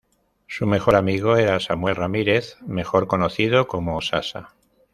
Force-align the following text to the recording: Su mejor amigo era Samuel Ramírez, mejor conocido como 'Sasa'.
Su 0.47 0.65
mejor 0.65 0.95
amigo 0.95 1.37
era 1.37 1.59
Samuel 1.59 1.95
Ramírez, 1.95 2.57
mejor 2.65 3.05
conocido 3.05 3.67
como 3.67 4.01
'Sasa'. 4.01 4.55